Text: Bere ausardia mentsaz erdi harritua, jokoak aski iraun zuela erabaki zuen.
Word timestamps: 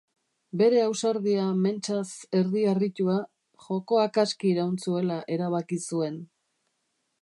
Bere 0.61 0.79
ausardia 0.85 1.43
mentsaz 1.65 2.07
erdi 2.41 2.65
harritua, 2.73 3.19
jokoak 3.69 4.21
aski 4.27 4.53
iraun 4.57 4.77
zuela 4.89 5.23
erabaki 5.39 5.83
zuen. 5.91 6.23